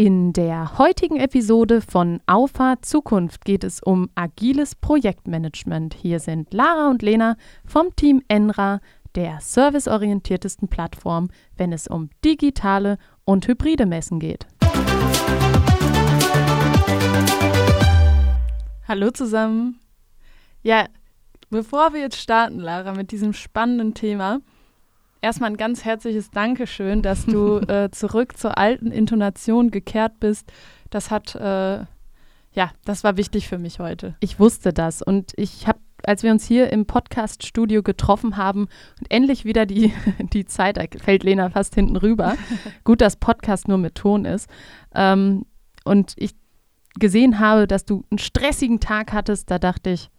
In 0.00 0.32
der 0.32 0.78
heutigen 0.78 1.16
Episode 1.16 1.80
von 1.80 2.20
Auffahrt 2.26 2.84
Zukunft 2.84 3.44
geht 3.44 3.64
es 3.64 3.82
um 3.82 4.08
agiles 4.14 4.76
Projektmanagement. 4.76 5.92
Hier 5.92 6.20
sind 6.20 6.54
Lara 6.54 6.88
und 6.88 7.02
Lena 7.02 7.36
vom 7.64 7.96
Team 7.96 8.22
Enra, 8.28 8.78
der 9.16 9.40
serviceorientiertesten 9.40 10.68
Plattform, 10.68 11.30
wenn 11.56 11.72
es 11.72 11.88
um 11.88 12.10
digitale 12.24 12.96
und 13.24 13.48
hybride 13.48 13.86
Messen 13.86 14.20
geht. 14.20 14.46
Hallo 18.86 19.10
zusammen. 19.10 19.80
Ja, 20.62 20.86
bevor 21.50 21.92
wir 21.92 22.02
jetzt 22.02 22.20
starten, 22.20 22.60
Lara, 22.60 22.92
mit 22.92 23.10
diesem 23.10 23.32
spannenden 23.32 23.94
Thema, 23.94 24.42
erstmal 25.20 25.50
ein 25.50 25.56
ganz 25.56 25.84
herzliches 25.84 26.30
Dankeschön, 26.30 27.02
dass 27.02 27.26
du 27.26 27.58
äh, 27.68 27.90
zurück 27.90 28.36
zur 28.36 28.58
alten 28.58 28.90
Intonation 28.90 29.70
gekehrt 29.70 30.20
bist. 30.20 30.50
Das 30.90 31.10
hat, 31.10 31.34
äh, 31.34 31.84
ja, 32.52 32.70
das 32.84 33.04
war 33.04 33.16
wichtig 33.16 33.48
für 33.48 33.58
mich 33.58 33.78
heute. 33.78 34.16
Ich 34.20 34.40
wusste 34.40 34.72
das 34.72 35.02
und 35.02 35.32
ich 35.36 35.66
habe, 35.66 35.78
als 36.04 36.22
wir 36.22 36.30
uns 36.30 36.46
hier 36.46 36.72
im 36.72 36.86
Podcast-Studio 36.86 37.82
getroffen 37.82 38.36
haben 38.36 38.68
und 39.00 39.10
endlich 39.10 39.44
wieder 39.44 39.66
die, 39.66 39.92
die 40.32 40.44
Zeit, 40.44 40.76
da 40.76 40.84
fällt 40.98 41.24
Lena 41.24 41.50
fast 41.50 41.74
hinten 41.74 41.96
rüber. 41.96 42.36
Gut, 42.84 43.00
dass 43.00 43.16
Podcast 43.16 43.68
nur 43.68 43.78
mit 43.78 43.94
Ton 43.96 44.24
ist. 44.24 44.48
Ähm, 44.94 45.44
und 45.84 46.14
ich 46.16 46.34
gesehen 46.98 47.38
habe, 47.38 47.66
dass 47.66 47.84
du 47.84 48.04
einen 48.10 48.18
stressigen 48.18 48.80
Tag 48.80 49.12
hattest, 49.12 49.50
da 49.50 49.58
dachte 49.58 49.90
ich, 49.90 50.10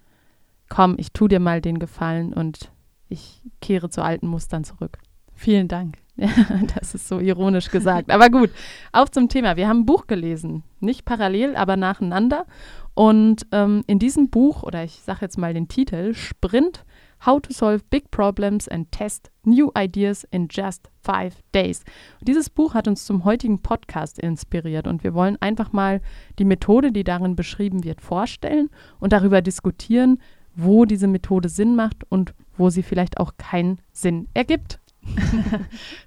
komm, 0.69 0.95
ich 0.97 1.11
tu 1.11 1.27
dir 1.27 1.39
mal 1.39 1.61
den 1.61 1.79
Gefallen 1.79 2.33
und 2.33 2.71
ich 3.09 3.41
kehre 3.61 3.89
zu 3.89 4.01
alten 4.01 4.27
Mustern 4.27 4.63
zurück. 4.63 4.97
Vielen 5.33 5.67
Dank. 5.67 5.97
Ja, 6.19 6.27
das 6.75 6.95
ist 6.95 7.07
so 7.07 7.19
ironisch 7.19 7.71
gesagt. 7.71 8.11
Aber 8.11 8.29
gut, 8.29 8.49
auf 8.91 9.09
zum 9.09 9.29
Thema. 9.29 9.55
Wir 9.55 9.69
haben 9.69 9.79
ein 9.79 9.85
Buch 9.85 10.05
gelesen. 10.05 10.63
Nicht 10.81 11.05
parallel, 11.05 11.55
aber 11.55 11.77
nacheinander. 11.77 12.45
Und 12.93 13.47
ähm, 13.53 13.83
in 13.87 13.99
diesem 13.99 14.29
Buch, 14.29 14.63
oder 14.63 14.83
ich 14.83 14.99
sage 14.99 15.19
jetzt 15.21 15.37
mal 15.37 15.53
den 15.53 15.69
Titel, 15.69 16.13
Sprint, 16.13 16.83
How 17.25 17.41
to 17.41 17.53
Solve 17.53 17.83
Big 17.89 18.11
Problems 18.11 18.67
and 18.67 18.91
Test 18.91 19.31
New 19.43 19.71
Ideas 19.77 20.25
in 20.31 20.47
Just 20.49 20.89
Five 21.01 21.35
Days. 21.53 21.83
Und 22.19 22.27
dieses 22.27 22.49
Buch 22.49 22.73
hat 22.73 22.87
uns 22.87 23.05
zum 23.05 23.25
heutigen 23.25 23.61
Podcast 23.61 24.19
inspiriert 24.19 24.87
und 24.87 25.03
wir 25.03 25.13
wollen 25.13 25.37
einfach 25.41 25.71
mal 25.71 26.01
die 26.37 26.45
Methode, 26.45 26.91
die 26.91 27.03
darin 27.03 27.35
beschrieben 27.35 27.83
wird, 27.83 28.01
vorstellen 28.01 28.69
und 28.99 29.13
darüber 29.13 29.41
diskutieren, 29.41 30.19
wo 30.55 30.85
diese 30.85 31.07
Methode 31.07 31.49
Sinn 31.49 31.75
macht 31.75 32.03
und 32.09 32.33
wo 32.59 32.69
sie 32.69 32.83
vielleicht 32.83 33.19
auch 33.19 33.33
keinen 33.37 33.79
Sinn 33.91 34.27
ergibt. 34.33 34.79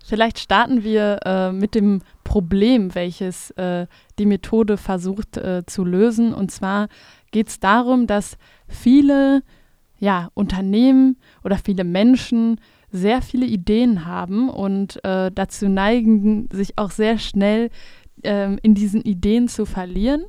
vielleicht 0.04 0.38
starten 0.38 0.84
wir 0.84 1.20
äh, 1.24 1.50
mit 1.50 1.74
dem 1.74 2.02
Problem, 2.24 2.94
welches 2.94 3.50
äh, 3.52 3.86
die 4.18 4.26
Methode 4.26 4.76
versucht 4.76 5.38
äh, 5.38 5.64
zu 5.66 5.84
lösen. 5.84 6.34
Und 6.34 6.50
zwar 6.50 6.88
geht 7.30 7.48
es 7.48 7.58
darum, 7.58 8.06
dass 8.06 8.36
viele 8.68 9.42
ja, 9.98 10.28
Unternehmen 10.34 11.16
oder 11.42 11.56
viele 11.56 11.84
Menschen 11.84 12.60
sehr 12.90 13.22
viele 13.22 13.46
Ideen 13.46 14.04
haben 14.04 14.50
und 14.50 15.02
äh, 15.04 15.30
dazu 15.32 15.68
neigen, 15.68 16.48
sich 16.52 16.76
auch 16.76 16.90
sehr 16.90 17.18
schnell 17.18 17.70
ähm, 18.22 18.58
in 18.62 18.74
diesen 18.74 19.00
Ideen 19.00 19.48
zu 19.48 19.64
verlieren 19.64 20.26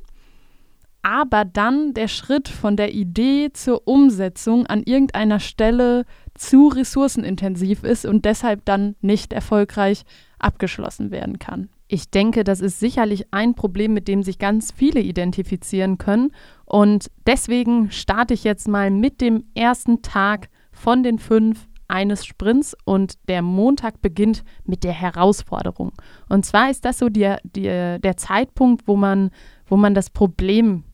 aber 1.04 1.44
dann 1.44 1.92
der 1.92 2.08
Schritt 2.08 2.48
von 2.48 2.76
der 2.76 2.94
Idee 2.94 3.50
zur 3.52 3.86
Umsetzung 3.86 4.66
an 4.66 4.82
irgendeiner 4.82 5.38
Stelle 5.38 6.06
zu 6.34 6.68
ressourcenintensiv 6.68 7.84
ist 7.84 8.06
und 8.06 8.24
deshalb 8.24 8.64
dann 8.64 8.96
nicht 9.02 9.34
erfolgreich 9.34 10.04
abgeschlossen 10.38 11.10
werden 11.10 11.38
kann. 11.38 11.68
Ich 11.88 12.10
denke, 12.10 12.42
das 12.42 12.62
ist 12.62 12.80
sicherlich 12.80 13.26
ein 13.34 13.54
Problem, 13.54 13.92
mit 13.92 14.08
dem 14.08 14.22
sich 14.22 14.38
ganz 14.38 14.72
viele 14.72 15.00
identifizieren 15.00 15.98
können. 15.98 16.32
Und 16.64 17.10
deswegen 17.26 17.90
starte 17.90 18.32
ich 18.32 18.42
jetzt 18.42 18.66
mal 18.66 18.90
mit 18.90 19.20
dem 19.20 19.44
ersten 19.54 20.00
Tag 20.00 20.48
von 20.72 21.02
den 21.02 21.18
fünf 21.18 21.68
eines 21.86 22.24
Sprints 22.24 22.74
und 22.86 23.18
der 23.28 23.42
Montag 23.42 24.00
beginnt 24.00 24.42
mit 24.64 24.84
der 24.84 24.92
Herausforderung. 24.92 25.92
Und 26.30 26.46
zwar 26.46 26.70
ist 26.70 26.86
das 26.86 26.98
so 26.98 27.10
die, 27.10 27.34
die, 27.44 27.64
der 27.64 28.16
Zeitpunkt, 28.16 28.88
wo 28.88 28.96
man, 28.96 29.30
wo 29.66 29.76
man 29.76 29.92
das 29.92 30.08
Problem 30.08 30.84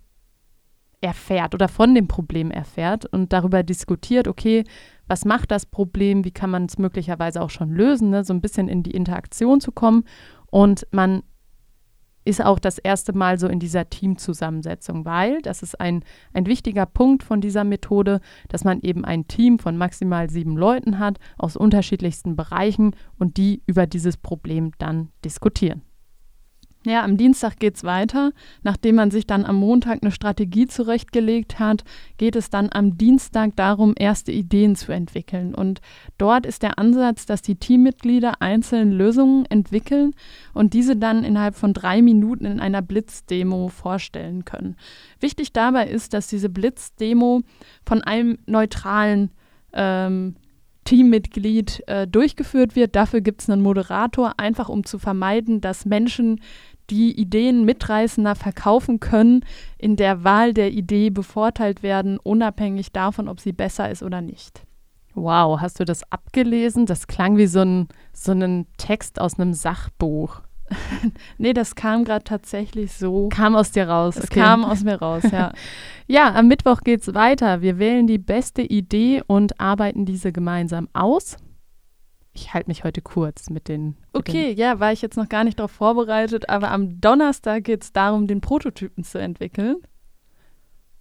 erfährt 1.00 1.55
oder 1.55 1.69
von 1.69 1.94
dem 1.94 2.09
Problem 2.09 2.50
erfährt 2.50 3.06
und 3.06 3.33
darüber 3.33 3.62
diskutiert, 3.62 4.28
okay, 4.28 4.65
was 5.06 5.25
macht 5.25 5.50
das 5.50 5.66
Problem, 5.66 6.25
wie 6.25 6.31
kann 6.31 6.50
man 6.50 6.66
es 6.66 6.78
möglicherweise 6.78 7.43
auch 7.43 7.50
schon 7.50 7.71
lösen, 7.71 8.11
ne? 8.11 8.25
so 8.25 8.33
ein 8.33 8.41
bisschen 8.41 8.69
in 8.69 8.83
die 8.83 8.93
Interaktion 8.93 9.61
zu 9.61 9.72
kommen. 9.72 10.05
Und 10.50 10.87
man 10.91 11.22
ist 12.25 12.44
auch 12.44 12.59
das 12.59 12.78
erste 12.78 13.12
Mal 13.12 13.38
so 13.38 13.49
in 13.49 13.59
dieser 13.59 13.88
Teamzusammensetzung, 13.88 15.05
weil 15.05 15.41
das 15.43 15.62
ist 15.62 15.81
ein, 15.81 16.05
ein 16.34 16.47
wichtiger 16.47 16.87
Punkt 16.87 17.22
von 17.22 17.41
dieser 17.41 17.65
Methode, 17.65 18.21
dass 18.49 18.62
man 18.62 18.81
eben 18.82 19.05
ein 19.05 19.27
Team 19.27 19.59
von 19.59 19.77
maximal 19.77 20.28
sieben 20.28 20.56
Leuten 20.56 20.99
hat 20.99 21.19
aus 21.38 21.56
unterschiedlichsten 21.56 22.37
Bereichen 22.37 22.94
und 23.19 23.37
die 23.37 23.62
über 23.67 23.87
dieses 23.87 24.17
Problem 24.17 24.72
dann 24.78 25.09
diskutieren. 25.25 25.82
Ja, 26.87 27.05
am 27.05 27.19
Dienstag 27.19 27.59
geht 27.59 27.77
es 27.77 27.85
weiter. 27.85 28.33
Nachdem 28.63 28.95
man 28.95 29.11
sich 29.11 29.27
dann 29.27 29.45
am 29.45 29.57
Montag 29.57 29.99
eine 30.03 30.13
Strategie 30.13 30.67
zurechtgelegt 30.67 31.59
hat, 31.59 31.85
geht 32.17 32.37
es 32.37 32.49
dann 32.49 32.71
am 32.73 32.97
Dienstag 32.97 33.55
darum, 33.55 33.93
erste 33.99 34.33
Ideen 34.33 34.77
zu 34.77 34.91
entwickeln. 34.91 35.55
Und 35.55 35.83
dort 36.17 36.47
ist 36.47 36.63
der 36.63 36.79
Ansatz, 36.79 37.27
dass 37.27 37.43
die 37.43 37.57
Teammitglieder 37.57 38.41
einzelne 38.41 38.95
Lösungen 38.95 39.45
entwickeln 39.45 40.15
und 40.55 40.73
diese 40.73 40.97
dann 40.97 41.23
innerhalb 41.23 41.55
von 41.55 41.75
drei 41.75 42.01
Minuten 42.01 42.47
in 42.47 42.61
einer 42.61 42.81
Blitzdemo 42.81 43.69
vorstellen 43.69 44.47
können. 44.47 44.77
Wichtig 45.21 45.53
dabei 45.53 45.87
ist, 45.87 46.15
dass 46.15 46.29
diese 46.29 46.49
Blitzdemo 46.49 47.43
von 47.85 48.01
einem 48.01 48.39
neutralen 48.47 49.31
ähm, 49.75 50.37
Teammitglied 50.85 51.83
äh, 51.87 52.07
durchgeführt 52.07 52.77
wird. 52.77 52.97
Dafür 52.97 53.21
gibt 53.21 53.43
es 53.43 53.51
einen 53.51 53.63
Moderator, 53.63 54.35
einfach 54.39 54.69
um 54.69 54.85
zu 54.85 54.99
vermeiden, 54.99 55.61
dass 55.61 55.85
Menschen 55.85 56.41
die 56.91 57.19
Ideen 57.19 57.65
mitreißender 57.65 58.35
verkaufen 58.35 58.99
können, 59.01 59.45
in 59.79 59.97
der 59.97 60.25
Wahl 60.25 60.53
der 60.53 60.73
Idee 60.73 61.11
bevorteilt 61.11 61.83
werden, 61.83 62.19
unabhängig 62.19 62.93
davon, 62.93 63.29
ob 63.29 63.41
sie 63.41 63.53
besser 63.53 63.91
ist 63.91 64.03
oder 64.03 64.21
nicht. 64.21 64.65
Wow, 65.15 65.61
hast 65.61 65.81
du 65.81 65.85
das 65.85 66.11
abgelesen? 66.11 66.87
Das 66.87 67.07
klang 67.07 67.37
wie 67.37 67.47
so 67.47 67.61
ein, 67.61 67.89
so 68.12 68.33
ein 68.33 68.67
Text 68.77 69.21
aus 69.21 69.39
einem 69.39 69.55
Sachbuch. 69.55 70.43
nee, 71.38 71.53
das 71.53 71.75
kam 71.75 72.04
gerade 72.04 72.25
tatsächlich 72.25 72.92
so. 72.92 73.28
Kam 73.28 73.56
aus 73.56 73.72
dir 73.72 73.88
raus. 73.88 74.16
Es 74.16 74.25
okay. 74.25 74.41
kam 74.41 74.64
aus 74.64 74.82
mir 74.82 74.97
raus, 74.97 75.25
ja. 75.31 75.53
ja, 76.06 76.34
am 76.34 76.48
Mittwoch 76.48 76.81
geht 76.82 77.03
es 77.03 77.14
weiter. 77.14 77.62
Wir 77.62 77.78
wählen 77.78 78.06
die 78.06 78.19
beste 78.19 78.62
Idee 78.62 79.22
und 79.26 79.60
arbeiten 79.60 80.04
diese 80.04 80.32
gemeinsam 80.32 80.88
aus. 80.92 81.36
Ich 82.32 82.54
halte 82.54 82.69
mich 82.69 82.84
heute 82.84 83.03
kurz 83.03 83.50
mit 83.50 83.69
den. 83.69 83.97
Okay, 84.12 84.48
mit 84.50 84.58
den 84.58 84.58
ja, 84.58 84.81
war 84.81 84.92
ich 84.92 85.03
jetzt 85.03 85.16
noch 85.16 85.28
gar 85.28 85.44
nicht 85.44 85.58
darauf 85.58 85.72
vorbereitet, 85.72 86.48
aber 86.48 86.70
am 86.70 87.00
Donnerstag 87.00 87.64
geht 87.64 87.82
es 87.82 87.92
darum, 87.92 88.26
den 88.26 88.41
Prototypen 88.41 89.04
zu 89.04 89.19
entwickeln. 89.19 89.76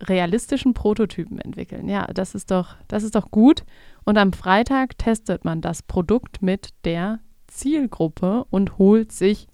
Realistischen 0.02 0.74
Prototypen 0.74 1.40
entwickeln. 1.40 1.90
Ja, 1.90 2.08
das 2.08 2.34
ist 2.34 2.52
doch, 2.52 2.76
das 2.88 3.04
ist 3.04 3.16
doch 3.16 3.32
gut. 3.32 3.64
Und 4.06 4.18
am 4.18 4.32
Freitag 4.34 4.98
testet 4.98 5.44
man 5.44 5.62
das 5.62 5.84
Produkt 5.84 6.42
mit 6.42 6.70
der 6.86 7.20
Zielgruppe 7.48 8.46
und 8.50 8.78
holt 8.78 9.12
sich 9.12 9.48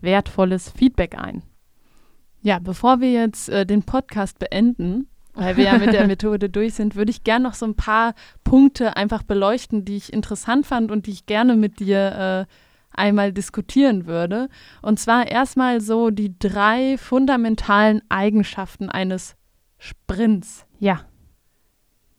wertvolles 0.00 0.70
Feedback 0.70 1.18
ein. 1.18 1.42
Ja, 2.42 2.58
bevor 2.58 3.00
wir 3.00 3.12
jetzt 3.12 3.48
äh, 3.48 3.66
den 3.66 3.82
Podcast 3.82 4.38
beenden, 4.38 5.08
weil 5.34 5.56
wir 5.56 5.64
ja 5.64 5.78
mit 5.78 5.92
der 5.92 6.06
Methode 6.08 6.48
durch 6.48 6.74
sind, 6.74 6.96
würde 6.96 7.10
ich 7.10 7.24
gerne 7.24 7.42
noch 7.48 7.54
so 7.54 7.66
ein 7.66 7.74
paar 7.74 8.14
Punkte 8.44 8.96
einfach 8.96 9.22
beleuchten, 9.22 9.84
die 9.84 9.96
ich 9.96 10.12
interessant 10.12 10.66
fand 10.66 10.90
und 10.90 11.06
die 11.06 11.12
ich 11.12 11.26
gerne 11.26 11.56
mit 11.56 11.80
dir 11.80 12.46
äh, 12.48 12.52
einmal 12.96 13.32
diskutieren 13.32 14.06
würde. 14.06 14.48
Und 14.82 14.98
zwar 14.98 15.28
erstmal 15.28 15.80
so 15.80 16.10
die 16.10 16.38
drei 16.38 16.96
fundamentalen 16.98 18.02
Eigenschaften 18.08 18.88
eines 18.88 19.36
Sprints. 19.78 20.66
Ja. 20.78 21.00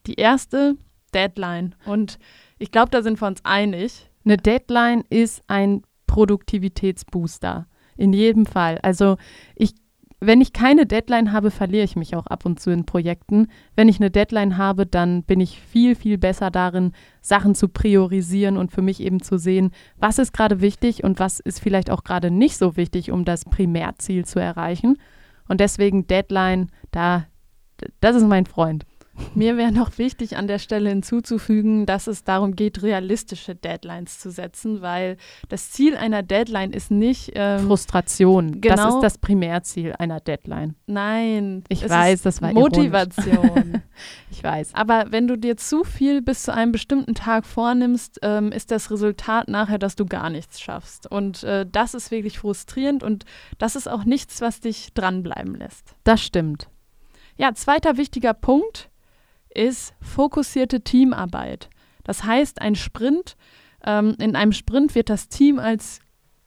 Die 0.06 0.16
erste, 0.16 0.76
Deadline. 1.14 1.76
Und 1.86 2.20
ich 2.60 2.72
glaube, 2.72 2.92
da 2.92 3.02
sind 3.02 3.22
wir 3.22 3.28
uns 3.28 3.44
einig. 3.44 4.10
Eine 4.26 4.38
Deadline 4.38 5.04
ist 5.10 5.44
ein 5.48 5.84
Produktivitätsbooster. 6.18 7.68
In 7.96 8.12
jedem 8.12 8.48
Fall. 8.48 8.80
Also 8.82 9.18
ich 9.56 9.76
wenn 10.20 10.42
ich 10.42 10.52
keine 10.52 10.88
Deadline 10.88 11.32
habe, 11.32 11.52
verliere 11.52 11.84
ich 11.84 11.96
mich 11.96 12.16
auch 12.16 12.26
ab 12.26 12.44
und 12.44 12.60
zu 12.60 12.72
in 12.72 12.88
Projekten. 12.88 13.50
Wenn 13.76 13.88
ich 13.88 14.00
eine 14.00 14.10
Deadline 14.10 14.58
habe, 14.58 14.88
dann 14.88 15.22
bin 15.22 15.40
ich 15.40 15.62
viel, 15.62 15.94
viel 15.94 16.18
besser 16.18 16.50
darin, 16.50 16.94
Sachen 17.22 17.54
zu 17.54 17.70
priorisieren 17.70 18.58
und 18.58 18.72
für 18.72 18.82
mich 18.82 19.00
eben 19.00 19.22
zu 19.22 19.38
sehen, 19.38 19.70
was 19.98 20.18
ist 20.18 20.34
gerade 20.34 20.60
wichtig 20.60 21.04
und 21.04 21.20
was 21.20 21.40
ist 21.40 21.60
vielleicht 21.60 21.92
auch 21.92 22.04
gerade 22.04 22.32
nicht 22.32 22.58
so 22.58 22.78
wichtig, 22.78 23.12
um 23.12 23.26
das 23.26 23.46
Primärziel 23.46 24.26
zu 24.26 24.40
erreichen. 24.40 24.98
Und 25.48 25.62
deswegen 25.62 26.08
Deadline, 26.08 26.72
da, 26.90 27.28
das 28.00 28.16
ist 28.16 28.26
mein 28.26 28.48
Freund. 28.48 28.87
Mir 29.34 29.58
wäre 29.58 29.72
noch 29.72 29.98
wichtig, 29.98 30.38
an 30.38 30.48
der 30.48 30.60
Stelle 30.60 30.90
hinzuzufügen, 30.90 31.86
dass 31.86 32.08
es 32.08 32.24
darum 32.24 32.56
geht, 32.56 32.82
realistische 32.82 33.56
Deadlines 33.56 34.20
zu 34.20 34.32
setzen, 34.32 34.82
weil 34.82 35.18
das 35.50 35.72
Ziel 35.72 35.96
einer 35.96 36.24
Deadline 36.24 36.72
ist 36.72 36.92
nicht 36.92 37.32
ähm, 37.36 37.68
Frustration. 37.68 38.62
Genau, 38.62 38.76
das 38.76 38.96
ist 38.96 39.02
das 39.02 39.18
Primärziel 39.18 39.94
einer 39.98 40.20
Deadline. 40.20 40.76
Nein, 40.88 41.64
ich 41.70 41.88
weiß, 41.88 42.22
das 42.24 42.42
war 42.42 42.54
Motivation. 42.54 43.82
ich 44.32 44.44
weiß. 44.44 44.74
Aber 44.74 45.06
wenn 45.10 45.28
du 45.28 45.38
dir 45.38 45.58
zu 45.58 45.84
viel 45.84 46.22
bis 46.22 46.44
zu 46.44 46.54
einem 46.54 46.72
bestimmten 46.72 47.16
Tag 47.16 47.46
vornimmst, 47.46 48.20
ähm, 48.22 48.52
ist 48.52 48.72
das 48.72 48.92
Resultat 48.92 49.48
nachher, 49.50 49.80
dass 49.80 49.96
du 49.96 50.06
gar 50.06 50.30
nichts 50.30 50.60
schaffst. 50.60 51.10
Und 51.10 51.44
äh, 51.44 51.66
das 51.70 51.94
ist 51.94 52.12
wirklich 52.12 52.40
frustrierend 52.40 53.04
und 53.04 53.26
das 53.58 53.76
ist 53.76 53.88
auch 53.88 54.04
nichts, 54.04 54.42
was 54.42 54.60
dich 54.60 54.94
dranbleiben 54.94 55.56
lässt. 55.56 55.96
Das 56.04 56.22
stimmt. 56.22 56.70
Ja, 57.38 57.54
zweiter 57.54 57.98
wichtiger 57.98 58.34
Punkt 58.34 58.90
ist 59.58 59.94
fokussierte 60.02 60.82
Teamarbeit. 60.82 61.70
Das 62.04 62.24
heißt, 62.24 62.62
ein 62.62 62.76
Sprint, 62.76 63.36
ähm, 63.86 64.16
in 64.20 64.36
einem 64.36 64.54
Sprint 64.54 64.96
wird 64.96 65.10
das 65.10 65.28
Team 65.30 65.60
als 65.60 66.00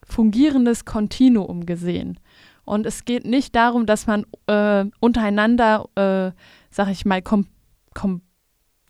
fungierendes 0.04 0.84
Kontinuum 0.84 1.66
gesehen. 1.66 2.18
Und 2.64 2.86
es 2.86 3.04
geht 3.04 3.26
nicht 3.26 3.54
darum, 3.56 3.86
dass 3.86 4.06
man 4.06 4.26
äh, 4.46 4.84
untereinander, 5.00 5.88
äh, 5.96 6.32
sag 6.70 6.88
ich 6.90 7.04
mal, 7.04 7.20
kom 7.22 7.46
kom 7.94 8.22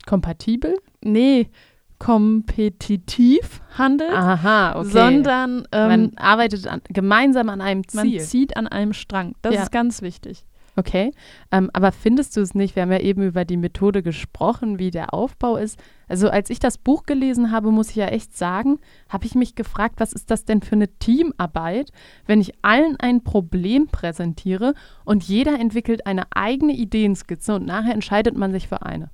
kompatibel? 0.05 0.77
Nee, 1.03 1.49
kompetitiv 1.99 3.61
handelt, 3.77 4.13
Aha, 4.13 4.79
okay. 4.79 4.89
sondern 4.89 5.67
ähm, 5.71 5.87
man 5.87 6.11
arbeitet 6.15 6.65
an, 6.67 6.81
gemeinsam 6.89 7.49
an 7.49 7.61
einem 7.61 7.87
Ziel. 7.87 8.17
Man 8.17 8.19
zieht 8.19 8.57
an 8.57 8.67
einem 8.67 8.93
Strang. 8.93 9.35
Das 9.41 9.53
ja. 9.53 9.63
ist 9.63 9.71
ganz 9.71 10.01
wichtig. 10.01 10.45
Okay, 10.77 11.11
ähm, 11.51 11.69
aber 11.73 11.91
findest 11.91 12.37
du 12.37 12.41
es 12.41 12.55
nicht? 12.55 12.75
Wir 12.75 12.83
haben 12.83 12.93
ja 12.93 12.99
eben 12.99 13.23
über 13.23 13.43
die 13.43 13.57
Methode 13.57 14.01
gesprochen, 14.01 14.79
wie 14.79 14.89
der 14.89 15.13
Aufbau 15.13 15.57
ist. 15.57 15.77
Also 16.07 16.29
als 16.29 16.49
ich 16.49 16.59
das 16.59 16.77
Buch 16.77 17.03
gelesen 17.03 17.51
habe, 17.51 17.71
muss 17.71 17.89
ich 17.89 17.97
ja 17.97 18.07
echt 18.07 18.37
sagen, 18.37 18.79
habe 19.09 19.25
ich 19.25 19.35
mich 19.35 19.55
gefragt, 19.55 19.95
was 19.97 20.13
ist 20.13 20.31
das 20.31 20.45
denn 20.45 20.61
für 20.61 20.75
eine 20.75 20.87
Teamarbeit, 20.97 21.91
wenn 22.25 22.39
ich 22.39 22.53
allen 22.61 22.95
ein 22.99 23.21
Problem 23.23 23.87
präsentiere 23.87 24.73
und 25.03 25.23
jeder 25.23 25.59
entwickelt 25.59 26.05
eine 26.05 26.23
eigene 26.31 26.73
Ideenskizze 26.73 27.55
und 27.55 27.65
nachher 27.65 27.93
entscheidet 27.93 28.37
man 28.37 28.53
sich 28.53 28.69
für 28.69 28.83
eine. 28.83 29.11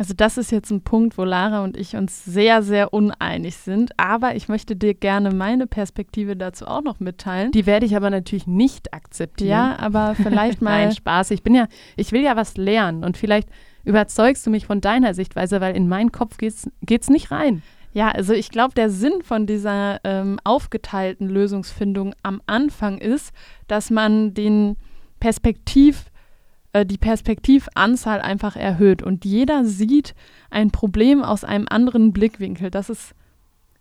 Also 0.00 0.14
das 0.16 0.38
ist 0.38 0.50
jetzt 0.50 0.70
ein 0.70 0.80
Punkt, 0.80 1.18
wo 1.18 1.24
Lara 1.24 1.62
und 1.62 1.76
ich 1.76 1.94
uns 1.94 2.24
sehr, 2.24 2.62
sehr 2.62 2.94
uneinig 2.94 3.58
sind. 3.58 3.92
Aber 3.98 4.34
ich 4.34 4.48
möchte 4.48 4.74
dir 4.74 4.94
gerne 4.94 5.30
meine 5.30 5.66
Perspektive 5.66 6.36
dazu 6.36 6.66
auch 6.66 6.80
noch 6.80 7.00
mitteilen. 7.00 7.52
Die 7.52 7.66
werde 7.66 7.84
ich 7.84 7.94
aber 7.94 8.08
natürlich 8.08 8.46
nicht 8.46 8.94
akzeptieren. 8.94 9.50
Ja, 9.50 9.78
aber 9.78 10.14
vielleicht 10.14 10.62
mal. 10.62 10.86
Nein, 10.86 10.92
Spaß. 10.92 11.32
Ich 11.32 11.42
bin 11.42 11.54
ja, 11.54 11.68
ich 11.96 12.12
will 12.12 12.22
ja 12.22 12.34
was 12.34 12.56
lernen 12.56 13.04
und 13.04 13.18
vielleicht 13.18 13.50
überzeugst 13.84 14.46
du 14.46 14.50
mich 14.50 14.64
von 14.64 14.80
deiner 14.80 15.12
Sichtweise, 15.12 15.60
weil 15.60 15.76
in 15.76 15.86
meinen 15.86 16.12
Kopf 16.12 16.38
geht 16.38 16.54
es 17.02 17.10
nicht 17.10 17.30
rein. 17.30 17.62
Ja, 17.92 18.08
also 18.08 18.32
ich 18.32 18.48
glaube, 18.48 18.72
der 18.72 18.88
Sinn 18.88 19.20
von 19.22 19.44
dieser 19.44 20.00
ähm, 20.04 20.38
aufgeteilten 20.44 21.28
Lösungsfindung 21.28 22.14
am 22.22 22.40
Anfang 22.46 22.96
ist, 22.96 23.34
dass 23.68 23.90
man 23.90 24.32
den 24.32 24.76
Perspektiv 25.18 26.09
äh, 26.72 26.86
die 26.86 26.98
Perspektivanzahl 26.98 28.20
einfach 28.20 28.56
erhöht 28.56 29.02
und 29.02 29.24
jeder 29.24 29.64
sieht 29.64 30.14
ein 30.50 30.70
Problem 30.70 31.22
aus 31.22 31.44
einem 31.44 31.66
anderen 31.68 32.12
Blickwinkel. 32.12 32.70
Das 32.70 32.90
ist 32.90 33.14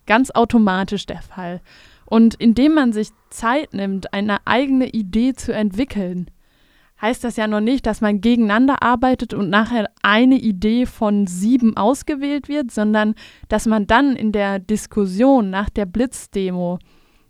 ganz 0.06 0.32
automatisch 0.32 1.06
der 1.06 1.22
Fall. 1.22 1.62
Und 2.06 2.34
indem 2.36 2.74
man 2.74 2.92
sich 2.92 3.10
Zeit 3.30 3.74
nimmt, 3.74 4.14
eine 4.14 4.46
eigene 4.48 4.90
Idee 4.90 5.34
zu 5.34 5.54
entwickeln, 5.54 6.32
heißt 7.02 7.24
das 7.24 7.38
ja 7.38 7.48
noch 7.48 7.62
nicht, 7.62 7.86
dass 7.86 8.02
man 8.02 8.20
gegeneinander 8.20 8.82
arbeitet 8.82 9.34
und 9.34 9.50
nachher 9.50 9.90
eine 10.02 10.38
Idee 10.38 10.86
von 10.86 11.28
sieben 11.28 11.78
ausgewählt 11.78 12.50
wird, 12.50 12.72
sondern 12.72 13.16
dass 13.48 13.68
man 13.68 13.88
dann 13.88 14.16
in 14.16 14.32
der 14.32 14.60
Diskussion 14.60 15.50
nach 15.50 15.70
der 15.70 15.86
Blitzdemo 15.86 16.80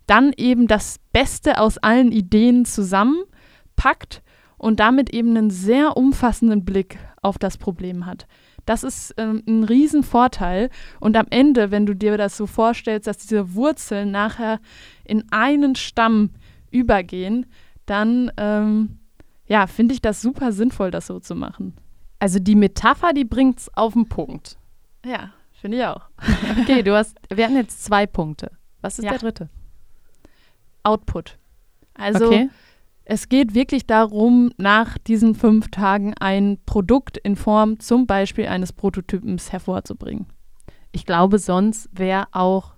dann 0.07 0.33
eben 0.38 0.67
das 0.67 1.00
Beste 1.12 1.59
aus 1.59 1.77
allen 1.77 2.12
Ideen 2.12 2.65
zusammenpackt 2.65 4.23
und 4.59 4.79
damit 4.79 5.09
eben 5.09 5.35
einen 5.35 5.50
sehr 5.50 5.97
umfassenden 5.97 6.63
Blick 6.63 7.00
auf 7.21 7.39
das 7.39 7.57
Problem 7.57 8.06
hat. 8.06 8.27
Das 8.65 8.83
ist 8.83 9.15
ähm, 9.17 9.41
ein 9.47 9.63
Riesenvorteil. 9.63 10.69
Und 11.00 11.17
am 11.17 11.25
Ende, 11.31 11.71
wenn 11.71 11.88
du 11.88 11.95
dir 11.95 12.17
das 12.17 12.38
so 12.38 12.45
vorstellst, 12.45 13.07
dass 13.07 13.17
diese 13.17 13.56
Wurzeln 13.56 14.11
nachher 14.11 14.59
in 15.06 15.23
einen 15.31 15.75
Stamm 15.75 16.31
übergehen, 16.69 17.47
dann 17.88 18.31
ähm, 18.38 19.00
ja, 19.47 19.65
finde 19.65 19.95
ich 19.95 20.01
das 20.01 20.21
super 20.21 20.51
sinnvoll, 20.51 20.91
das 20.91 21.07
so 21.07 21.19
zu 21.19 21.35
machen. 21.35 21.73
Also 22.19 22.38
die 22.38 22.55
Metapher, 22.55 23.13
die 23.13 23.25
bringt 23.25 23.59
es 23.59 23.75
auf 23.75 23.94
den 23.94 24.07
Punkt. 24.07 24.57
Ja, 25.03 25.31
finde 25.53 25.77
ich 25.77 25.85
auch. 25.85 26.01
okay, 26.62 26.83
du 26.83 26.95
hast, 26.95 27.17
wir 27.33 27.45
hatten 27.45 27.55
jetzt 27.55 27.83
zwei 27.83 28.05
Punkte. 28.05 28.51
Was 28.81 29.00
ist 29.00 29.05
ja. 29.05 29.12
der 29.12 29.19
dritte? 29.19 29.50
Output. 30.83 31.38
Also 31.95 32.27
okay. 32.27 32.50
Es 33.11 33.27
geht 33.27 33.56
wirklich 33.56 33.88
darum, 33.88 34.51
nach 34.57 35.00
diesen 35.00 35.33
fünf 35.33 35.69
Tagen 35.71 36.13
ein 36.19 36.59
Produkt 36.67 37.17
in 37.17 37.35
Form 37.35 37.79
zum 37.79 38.06
Beispiel 38.06 38.45
eines 38.45 38.71
Prototypens 38.71 39.51
hervorzubringen. 39.51 40.27
Ich 40.91 41.07
glaube, 41.07 41.39
sonst 41.39 41.89
wäre 41.91 42.27
auch 42.33 42.75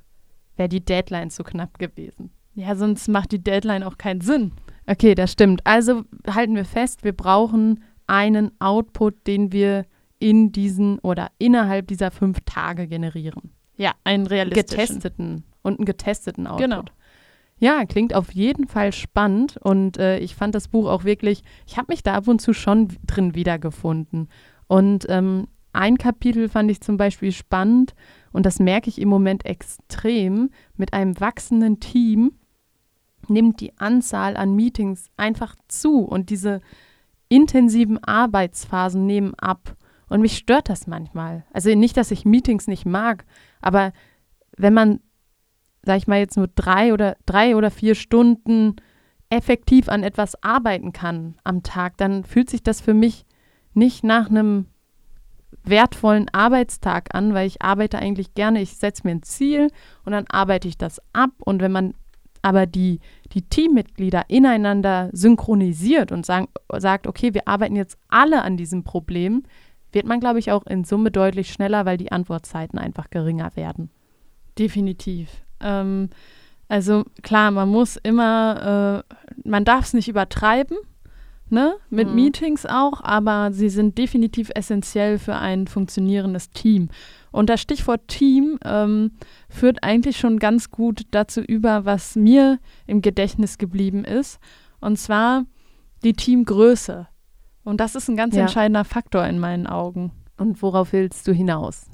wäre 0.55 0.69
die 0.69 0.85
Deadline 0.85 1.31
zu 1.31 1.43
knapp 1.43 1.79
gewesen. 1.79 2.31
Ja, 2.53 2.77
sonst 2.77 3.09
macht 3.09 3.33
die 3.33 3.43
Deadline 3.43 3.83
auch 3.83 3.97
keinen 3.97 4.21
Sinn. 4.21 4.53
Okay, 4.87 5.15
das 5.15 5.33
stimmt. 5.33 5.67
Also 5.67 6.03
halten 6.25 6.55
wir 6.55 6.63
fest, 6.65 7.03
wir 7.03 7.13
brauchen 7.13 7.83
einen 8.07 8.51
Output, 8.61 9.27
den 9.27 9.51
wir 9.51 9.85
in 10.17 10.53
diesen 10.53 10.99
oder 10.99 11.27
innerhalb 11.39 11.87
dieser 11.87 12.09
fünf 12.09 12.39
Tage 12.45 12.87
generieren. 12.87 13.51
Ja, 13.75 13.95
einen 14.05 14.27
realistischen. 14.27 14.77
Getesteten 14.77 15.43
und 15.61 15.79
einen 15.79 15.85
getesteten 15.85 16.47
Output. 16.47 16.63
Genau. 16.63 16.83
Ja, 17.61 17.85
klingt 17.85 18.15
auf 18.15 18.33
jeden 18.33 18.67
Fall 18.67 18.91
spannend 18.91 19.55
und 19.61 19.99
äh, 19.99 20.17
ich 20.17 20.33
fand 20.33 20.55
das 20.55 20.67
Buch 20.67 20.89
auch 20.89 21.03
wirklich, 21.03 21.43
ich 21.67 21.77
habe 21.77 21.91
mich 21.91 22.01
da 22.01 22.15
ab 22.15 22.27
und 22.27 22.41
zu 22.41 22.53
schon 22.53 22.87
drin 23.05 23.35
wiedergefunden. 23.35 24.29
Und 24.65 25.05
ähm, 25.09 25.47
ein 25.71 25.99
Kapitel 25.99 26.49
fand 26.49 26.71
ich 26.71 26.81
zum 26.81 26.97
Beispiel 26.97 27.31
spannend 27.31 27.93
und 28.31 28.47
das 28.47 28.57
merke 28.57 28.89
ich 28.89 28.99
im 28.99 29.09
Moment 29.09 29.45
extrem. 29.45 30.49
Mit 30.75 30.93
einem 30.93 31.19
wachsenden 31.19 31.79
Team 31.79 32.31
nimmt 33.27 33.61
die 33.61 33.77
Anzahl 33.77 34.37
an 34.37 34.55
Meetings 34.55 35.11
einfach 35.15 35.55
zu 35.67 35.99
und 35.99 36.31
diese 36.31 36.61
intensiven 37.29 38.03
Arbeitsphasen 38.03 39.05
nehmen 39.05 39.35
ab. 39.35 39.75
Und 40.09 40.21
mich 40.21 40.35
stört 40.35 40.67
das 40.67 40.87
manchmal. 40.87 41.45
Also 41.53 41.75
nicht, 41.75 41.95
dass 41.95 42.09
ich 42.09 42.25
Meetings 42.25 42.65
nicht 42.65 42.87
mag, 42.87 43.23
aber 43.61 43.93
wenn 44.57 44.73
man 44.73 44.99
sag 45.83 45.97
ich 45.97 46.07
mal 46.07 46.19
jetzt 46.19 46.37
nur 46.37 46.47
drei 46.47 46.93
oder 46.93 47.17
drei 47.25 47.55
oder 47.55 47.71
vier 47.71 47.95
Stunden 47.95 48.75
effektiv 49.29 49.89
an 49.89 50.03
etwas 50.03 50.41
arbeiten 50.43 50.93
kann 50.93 51.35
am 51.43 51.63
Tag, 51.63 51.97
dann 51.97 52.23
fühlt 52.23 52.49
sich 52.49 52.63
das 52.63 52.81
für 52.81 52.93
mich 52.93 53.25
nicht 53.73 54.03
nach 54.03 54.29
einem 54.29 54.65
wertvollen 55.63 56.27
Arbeitstag 56.31 57.13
an, 57.13 57.33
weil 57.33 57.47
ich 57.47 57.61
arbeite 57.61 57.99
eigentlich 57.99 58.33
gerne, 58.33 58.61
ich 58.61 58.77
setze 58.77 59.03
mir 59.05 59.11
ein 59.11 59.23
Ziel 59.23 59.69
und 60.03 60.11
dann 60.11 60.27
arbeite 60.27 60.67
ich 60.67 60.77
das 60.77 61.01
ab. 61.13 61.31
Und 61.39 61.61
wenn 61.61 61.71
man 61.71 61.93
aber 62.41 62.65
die, 62.65 62.99
die 63.33 63.43
Teammitglieder 63.43 64.23
ineinander 64.27 65.09
synchronisiert 65.13 66.11
und 66.11 66.25
sagen, 66.25 66.47
sagt, 66.77 67.05
okay, 67.07 67.33
wir 67.33 67.47
arbeiten 67.47 67.75
jetzt 67.75 67.97
alle 68.09 68.41
an 68.41 68.57
diesem 68.57 68.83
Problem, 68.83 69.43
wird 69.91 70.05
man, 70.05 70.19
glaube 70.19 70.39
ich, 70.39 70.51
auch 70.51 70.65
in 70.65 70.83
Summe 70.83 71.11
deutlich 71.11 71.51
schneller, 71.51 71.85
weil 71.85 71.97
die 71.97 72.11
Antwortzeiten 72.11 72.79
einfach 72.79 73.09
geringer 73.09 73.55
werden. 73.55 73.91
Definitiv. 74.57 75.29
Ähm, 75.61 76.09
also 76.67 77.03
klar, 77.21 77.51
man 77.51 77.69
muss 77.69 77.97
immer, 77.97 79.03
äh, 79.09 79.13
man 79.49 79.65
darf 79.65 79.85
es 79.85 79.93
nicht 79.93 80.07
übertreiben, 80.07 80.77
ne? 81.49 81.75
Mit 81.89 82.07
mhm. 82.07 82.15
Meetings 82.15 82.65
auch, 82.65 83.01
aber 83.03 83.51
sie 83.51 83.69
sind 83.69 83.97
definitiv 83.97 84.51
essentiell 84.55 85.19
für 85.19 85.35
ein 85.35 85.67
funktionierendes 85.67 86.51
Team. 86.51 86.89
Und 87.31 87.49
das 87.49 87.61
Stichwort 87.61 88.07
Team 88.07 88.57
ähm, 88.63 89.11
führt 89.49 89.83
eigentlich 89.83 90.17
schon 90.17 90.39
ganz 90.39 90.71
gut 90.71 91.03
dazu 91.11 91.41
über, 91.41 91.85
was 91.85 92.15
mir 92.15 92.59
im 92.87 93.01
Gedächtnis 93.01 93.57
geblieben 93.57 94.05
ist. 94.05 94.39
Und 94.79 94.97
zwar 94.97 95.45
die 96.03 96.13
Teamgröße. 96.13 97.07
Und 97.63 97.79
das 97.79 97.95
ist 97.95 98.09
ein 98.09 98.17
ganz 98.17 98.35
ja. 98.35 98.43
entscheidender 98.43 98.85
Faktor 98.85 99.25
in 99.25 99.39
meinen 99.39 99.67
Augen. 99.67 100.11
Und 100.37 100.61
worauf 100.61 100.93
willst 100.93 101.27
du 101.27 101.33
hinaus? 101.33 101.85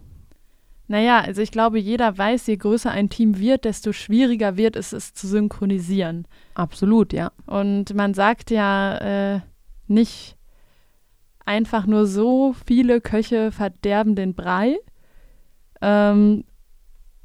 Naja, 0.87 1.19
also 1.19 1.41
ich 1.41 1.51
glaube, 1.51 1.79
jeder 1.79 2.17
weiß, 2.17 2.47
je 2.47 2.55
größer 2.55 2.89
ein 2.89 3.09
Team 3.09 3.39
wird, 3.39 3.65
desto 3.65 3.91
schwieriger 3.91 4.55
wird 4.55 4.75
es, 4.75 4.93
es 4.93 5.13
zu 5.13 5.27
synchronisieren. 5.27 6.27
Absolut, 6.53 7.11
ja. 7.11 7.31
Und 7.45 7.93
man 7.93 8.13
sagt 8.13 8.51
ja 8.51 9.35
äh, 9.35 9.41
nicht 9.87 10.37
einfach 11.45 11.85
nur 11.87 12.05
so, 12.05 12.55
viele 12.65 13.01
Köche 13.01 13.51
verderben 13.51 14.15
den 14.15 14.33
Brei. 14.33 14.77
Ähm, 15.81 16.45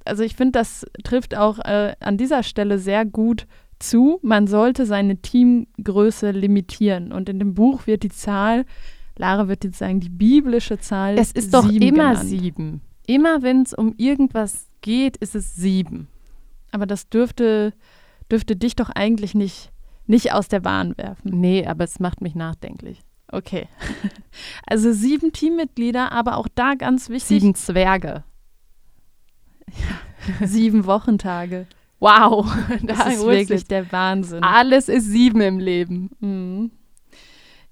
also 0.04 0.24
ich 0.24 0.34
finde, 0.34 0.58
das 0.58 0.84
trifft 1.04 1.36
auch 1.36 1.60
äh, 1.60 1.94
an 2.00 2.16
dieser 2.16 2.42
Stelle 2.42 2.80
sehr 2.80 3.04
gut 3.04 3.46
zu. 3.78 4.18
Man 4.22 4.48
sollte 4.48 4.86
seine 4.86 5.18
Teamgröße 5.18 6.32
limitieren. 6.32 7.12
Und 7.12 7.28
in 7.28 7.38
dem 7.38 7.54
Buch 7.54 7.86
wird 7.86 8.02
die 8.02 8.10
Zahl 8.10 8.64
Lara 9.16 9.48
wird 9.48 9.64
jetzt 9.64 9.78
sagen, 9.78 10.00
die 10.00 10.08
biblische 10.08 10.78
Zahl. 10.78 11.18
Es 11.18 11.32
ist 11.32 11.52
doch 11.52 11.68
immer 11.68 11.78
genannt. 11.78 12.20
sieben. 12.20 12.80
Immer 13.06 13.42
wenn 13.42 13.62
es 13.62 13.74
um 13.74 13.94
irgendwas 13.96 14.68
geht, 14.80 15.16
ist 15.18 15.34
es 15.34 15.54
sieben. 15.54 16.08
Aber 16.70 16.86
das 16.86 17.08
dürfte, 17.08 17.72
dürfte 18.30 18.56
dich 18.56 18.76
doch 18.76 18.90
eigentlich 18.90 19.34
nicht, 19.34 19.70
nicht 20.06 20.32
aus 20.32 20.48
der 20.48 20.60
Bahn 20.60 20.96
werfen. 20.96 21.40
Nee, 21.40 21.66
aber 21.66 21.84
es 21.84 22.00
macht 22.00 22.20
mich 22.20 22.34
nachdenklich. 22.34 23.00
Okay. 23.28 23.68
Also 24.66 24.92
sieben 24.92 25.32
Teammitglieder, 25.32 26.12
aber 26.12 26.36
auch 26.38 26.48
da 26.54 26.74
ganz 26.74 27.10
wichtig, 27.10 27.40
Sieben 27.40 27.54
Zwerge. 27.54 28.24
sieben 30.42 30.86
Wochentage. 30.86 31.66
Wow, 32.00 32.50
Das 32.82 32.98
da 32.98 33.10
ist 33.10 33.24
wirklich 33.24 33.64
der 33.64 33.90
Wahnsinn. 33.92 34.42
Alles 34.42 34.88
ist 34.88 35.04
sieben 35.06 35.40
im 35.42 35.58
Leben. 35.58 36.10
Mhm. 36.20 36.70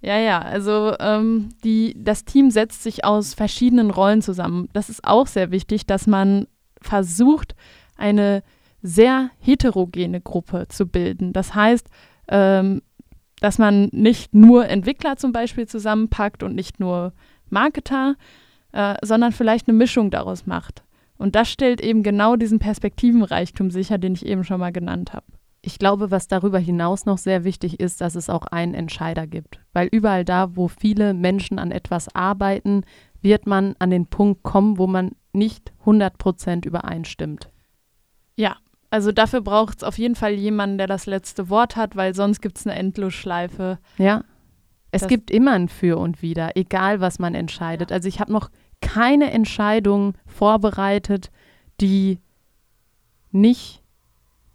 Ja, 0.02 0.18
ja, 0.18 0.40
also 0.40 0.94
ähm, 0.98 1.50
die, 1.62 1.94
das 1.98 2.24
Team 2.24 2.50
setzt 2.50 2.82
sich 2.82 3.04
aus 3.04 3.34
verschiedenen 3.34 3.90
Rollen 3.90 4.22
zusammen. 4.22 4.68
Das 4.72 4.88
ist 4.88 5.04
auch 5.04 5.26
sehr 5.26 5.50
wichtig, 5.50 5.86
dass 5.86 6.06
man 6.06 6.46
versucht, 6.80 7.54
eine 7.96 8.42
sehr 8.82 9.30
heterogene 9.40 10.22
Gruppe 10.22 10.66
zu 10.68 10.86
bilden. 10.86 11.34
Das 11.34 11.54
heißt, 11.54 11.86
ähm, 12.28 12.80
dass 13.40 13.58
man 13.58 13.88
nicht 13.92 14.34
nur 14.34 14.66
Entwickler 14.68 15.16
zum 15.16 15.32
Beispiel 15.32 15.66
zusammenpackt 15.66 16.42
und 16.42 16.54
nicht 16.54 16.80
nur 16.80 17.12
Marketer, 17.50 18.16
äh, 18.72 18.94
sondern 19.02 19.32
vielleicht 19.32 19.68
eine 19.68 19.76
Mischung 19.76 20.10
daraus 20.10 20.46
macht. 20.46 20.82
Und 21.18 21.34
das 21.34 21.50
stellt 21.50 21.82
eben 21.82 22.02
genau 22.02 22.36
diesen 22.36 22.58
Perspektivenreichtum 22.58 23.70
sicher, 23.70 23.98
den 23.98 24.14
ich 24.14 24.24
eben 24.24 24.44
schon 24.44 24.60
mal 24.60 24.72
genannt 24.72 25.12
habe. 25.12 25.26
Ich 25.62 25.78
glaube, 25.78 26.10
was 26.10 26.26
darüber 26.26 26.58
hinaus 26.58 27.04
noch 27.04 27.18
sehr 27.18 27.44
wichtig 27.44 27.80
ist, 27.80 28.00
dass 28.00 28.14
es 28.14 28.30
auch 28.30 28.46
einen 28.46 28.74
Entscheider 28.74 29.26
gibt. 29.26 29.60
Weil 29.72 29.88
überall 29.92 30.24
da, 30.24 30.56
wo 30.56 30.68
viele 30.68 31.12
Menschen 31.14 31.58
an 31.58 31.70
etwas 31.70 32.14
arbeiten, 32.14 32.84
wird 33.20 33.46
man 33.46 33.74
an 33.78 33.90
den 33.90 34.06
Punkt 34.06 34.42
kommen, 34.42 34.78
wo 34.78 34.86
man 34.86 35.12
nicht 35.32 35.72
100% 35.84 36.66
übereinstimmt. 36.66 37.50
Also 38.90 39.12
dafür 39.12 39.40
braucht 39.40 39.78
es 39.78 39.84
auf 39.84 39.98
jeden 39.98 40.16
Fall 40.16 40.32
jemanden, 40.32 40.76
der 40.76 40.88
das 40.88 41.06
letzte 41.06 41.48
Wort 41.48 41.76
hat, 41.76 41.94
weil 41.94 42.14
sonst 42.14 42.42
gibt 42.42 42.58
es 42.58 42.66
eine 42.66 42.76
Endlosschleife. 42.76 43.78
Ja. 43.98 44.24
Es 44.90 45.06
gibt 45.06 45.30
immer 45.30 45.52
ein 45.52 45.68
Für 45.68 45.98
und 45.98 46.20
Wider, 46.20 46.50
egal 46.56 47.00
was 47.00 47.20
man 47.20 47.36
entscheidet. 47.36 47.92
Also 47.92 48.08
ich 48.08 48.18
habe 48.18 48.32
noch 48.32 48.50
keine 48.80 49.30
Entscheidung 49.30 50.14
vorbereitet, 50.26 51.30
die 51.80 52.18
nicht 53.30 53.79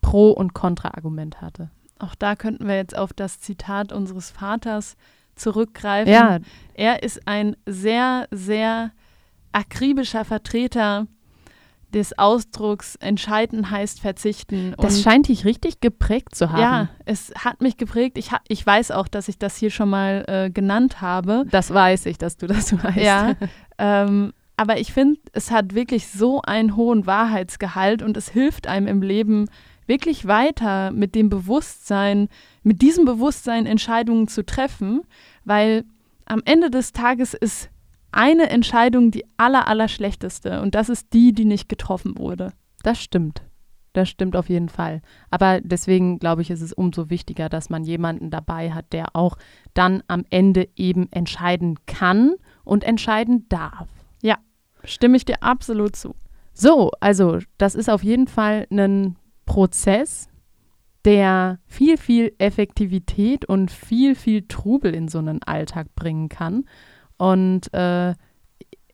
Pro- 0.05 0.31
und 0.31 0.53
Kontraargument 0.53 1.41
hatte. 1.41 1.69
Auch 1.99 2.15
da 2.15 2.35
könnten 2.35 2.67
wir 2.67 2.75
jetzt 2.75 2.97
auf 2.97 3.13
das 3.13 3.39
Zitat 3.39 3.91
unseres 3.91 4.29
Vaters 4.29 4.95
zurückgreifen. 5.35 6.11
Ja, 6.13 6.39
Er 6.73 7.03
ist 7.03 7.27
ein 7.27 7.55
sehr, 7.65 8.27
sehr 8.31 8.91
akribischer 9.51 10.25
Vertreter 10.25 11.07
des 11.93 12.17
Ausdrucks 12.19 12.95
entscheiden 12.97 13.71
heißt 13.71 14.01
verzichten. 14.01 14.73
das 14.77 14.95
Und 14.97 15.01
scheint 15.03 15.27
dich 15.29 15.45
richtig 15.45 15.79
geprägt 15.79 16.35
zu 16.35 16.51
haben. 16.51 16.59
ja, 16.61 16.89
es 17.05 17.31
hat 17.37 17.61
mich 17.61 17.77
geprägt. 17.77 18.17
Ich, 18.17 18.33
ha 18.33 18.39
ich 18.49 18.65
weiß 18.65 18.91
auch, 18.91 19.07
dass 19.07 19.29
ich 19.29 19.37
das 19.39 19.55
hier 19.55 19.69
schon 19.71 19.89
mal 19.89 20.25
äh, 20.27 20.49
genannt 20.49 20.99
habe. 20.99 21.45
Das 21.51 21.73
weiß 21.73 22.05
ich, 22.07 22.17
dass 22.17 22.35
du 22.35 22.47
das 22.47 22.73
weißt. 22.83 22.97
Ja, 22.97 23.35
ähm, 23.77 24.33
aber 24.57 24.77
ich 24.79 24.91
finde, 24.91 25.19
es 25.31 25.51
hat 25.51 25.73
wirklich 25.73 26.07
so 26.07 26.41
einen 26.41 26.75
hohen 26.75 27.05
Wahrheitsgehalt 27.05 28.01
und 28.01 28.17
es 28.17 28.27
hilft 28.29 28.67
einem 28.67 28.87
im 28.87 29.01
Leben 29.01 29.47
wirklich 29.87 30.27
weiter 30.27 30.91
mit 30.91 31.15
dem 31.15 31.29
Bewusstsein, 31.29 32.29
mit 32.63 32.81
diesem 32.81 33.05
Bewusstsein 33.05 33.65
Entscheidungen 33.65 34.27
zu 34.27 34.45
treffen, 34.45 35.01
weil 35.43 35.85
am 36.25 36.41
Ende 36.45 36.69
des 36.69 36.91
Tages 36.91 37.33
ist 37.33 37.69
eine 38.11 38.49
Entscheidung 38.49 39.11
die 39.11 39.25
aller, 39.37 39.67
aller 39.67 39.87
schlechteste 39.87 40.61
und 40.61 40.75
das 40.75 40.89
ist 40.89 41.13
die, 41.13 41.33
die 41.33 41.45
nicht 41.45 41.69
getroffen 41.69 42.17
wurde. 42.17 42.53
Das 42.83 43.01
stimmt. 43.01 43.43
Das 43.93 44.09
stimmt 44.09 44.35
auf 44.35 44.49
jeden 44.49 44.67
Fall. 44.67 45.01
Aber 45.29 45.61
deswegen 45.61 46.19
glaube 46.19 46.41
ich, 46.41 46.49
ist 46.49 46.61
es 46.61 46.73
umso 46.73 47.09
wichtiger, 47.09 47.47
dass 47.47 47.69
man 47.69 47.85
jemanden 47.85 48.29
dabei 48.29 48.73
hat, 48.73 48.91
der 48.91 49.15
auch 49.15 49.37
dann 49.73 50.03
am 50.07 50.25
Ende 50.29 50.67
eben 50.75 51.09
entscheiden 51.11 51.79
kann 51.85 52.33
und 52.65 52.83
entscheiden 52.83 53.47
darf. 53.47 53.87
Stimme 54.87 55.17
ich 55.17 55.25
dir 55.25 55.41
absolut 55.41 55.95
zu. 55.95 56.15
So, 56.53 56.91
also 56.99 57.39
das 57.57 57.75
ist 57.75 57.89
auf 57.89 58.03
jeden 58.03 58.27
Fall 58.27 58.67
ein 58.71 59.17
Prozess, 59.45 60.29
der 61.05 61.59
viel, 61.67 61.97
viel 61.97 62.33
Effektivität 62.39 63.45
und 63.45 63.71
viel, 63.71 64.15
viel 64.15 64.47
Trubel 64.47 64.93
in 64.93 65.07
so 65.07 65.19
einen 65.19 65.43
Alltag 65.43 65.93
bringen 65.95 66.29
kann. 66.29 66.65
Und 67.17 67.73
äh, 67.73 68.15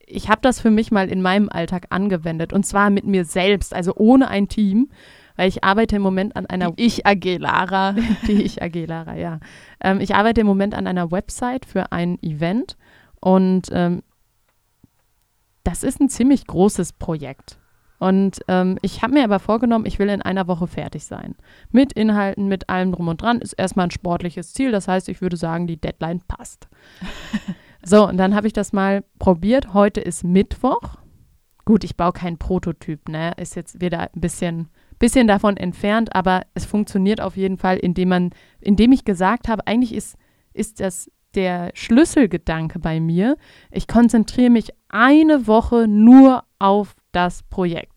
ich 0.05 0.29
habe 0.29 0.41
das 0.41 0.60
für 0.60 0.72
mich 0.72 0.91
mal 0.91 1.10
in 1.10 1.22
meinem 1.22 1.50
Alltag 1.50 1.88
angewendet 1.89 2.53
und 2.53 2.65
zwar 2.65 2.89
mit 2.89 3.05
mir 3.05 3.24
selbst, 3.25 3.74
also 3.74 3.93
ohne 3.96 4.27
ein 4.27 4.50
Team, 4.50 4.89
weil 5.38 5.48
ich 5.48 5.63
arbeite 5.63 5.96
im 5.96 6.01
Moment 6.01 6.36
an 6.36 6.46
einer 6.46 6.72
Die 6.72 6.84
ich 6.84 7.05
AG 7.05 7.38
Lara. 7.38 7.96
die 8.27 8.43
ich 8.43 8.62
AG 8.62 8.86
Lara, 8.86 9.15
ja. 9.15 9.39
Ähm, 9.81 10.01
ich 10.01 10.13
arbeite 10.13 10.41
im 10.41 10.48
Moment 10.48 10.75
an 10.75 10.88
einer 10.88 11.12
Website 11.12 11.65
für 11.65 11.91
ein 11.93 12.22
Event 12.22 12.77
und 13.22 13.70
ähm, 13.72 14.03
das 15.63 15.84
ist 15.84 16.01
ein 16.01 16.10
ziemlich 16.10 16.46
großes 16.46 16.93
Projekt. 16.93 17.61
Und 18.01 18.39
ähm, 18.48 18.79
ich 18.81 19.03
habe 19.03 19.13
mir 19.13 19.24
aber 19.24 19.38
vorgenommen, 19.38 19.86
ich 19.86 20.00
will 20.00 20.10
in 20.10 20.24
einer 20.24 20.48
Woche 20.48 20.65
fertig 20.65 21.05
sein. 21.05 21.36
Mit 21.70 21.93
Inhalten, 21.93 22.48
mit 22.48 22.67
allem 22.67 22.91
drum 22.91 23.08
und 23.08 23.22
dran. 23.22 23.41
Ist 23.41 23.53
erstmal 23.53 23.86
ein 23.86 23.91
sportliches 23.91 24.53
Ziel. 24.53 24.72
Das 24.72 24.88
heißt, 24.88 25.08
ich 25.08 25.22
würde 25.22 25.38
sagen, 25.38 25.67
die 25.67 25.79
Deadline 25.79 26.20
passt. 26.27 26.67
so, 27.86 28.08
und 28.08 28.17
dann 28.17 28.34
habe 28.34 28.48
ich 28.48 28.53
das 28.53 28.74
mal 28.74 29.03
probiert. 29.20 29.75
Heute 29.75 30.01
ist 30.01 30.24
Mittwoch. 30.24 30.96
Gut, 31.63 31.84
ich 31.84 31.96
baue 31.96 32.12
keinen 32.12 32.39
Prototyp, 32.39 33.08
ne? 33.08 33.34
Ist 33.38 33.55
jetzt 33.55 33.81
wieder 33.81 34.10
ein 34.15 34.20
bisschen, 34.20 34.70
bisschen 34.98 35.27
davon 35.27 35.55
entfernt, 35.55 36.15
aber 36.15 36.41
es 36.55 36.65
funktioniert 36.65 37.22
auf 37.22 37.38
jeden 37.38 37.60
Fall, 37.60 37.77
indem 37.77 38.10
man, 38.10 38.31
indem 38.62 38.93
ich 38.93 39.05
gesagt 39.05 39.48
habe, 39.48 39.67
eigentlich 39.67 39.93
ist, 39.93 40.17
ist 40.53 40.79
das 40.79 41.12
der 41.36 41.70
Schlüsselgedanke 41.75 42.79
bei 42.79 43.00
mir. 43.00 43.38
Ich 43.70 43.88
konzentriere 43.88 44.50
mich 44.50 44.70
eine 44.89 45.46
Woche 45.46 45.88
nur 45.88 46.46
auf 46.58 46.96
das 47.12 47.43
Projekt. 47.43 47.91